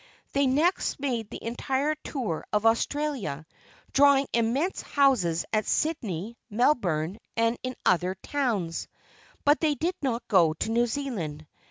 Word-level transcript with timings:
They 0.31 0.47
next 0.47 0.99
made 0.99 1.29
the 1.29 1.43
entire 1.43 1.93
tour 1.93 2.43
of 2.51 2.65
Australia, 2.65 3.45
drawing 3.93 4.25
immense 4.33 4.81
houses 4.81 5.45
at 5.53 5.67
Sydney, 5.67 6.39
Melbourne, 6.49 7.19
and 7.37 7.55
in 7.61 7.75
other 7.85 8.15
towns, 8.15 8.87
but 9.45 9.59
they 9.59 9.75
did 9.75 9.93
not 10.01 10.27
go 10.27 10.53
to 10.55 10.71
New 10.71 10.87
Zealand. 10.87 11.45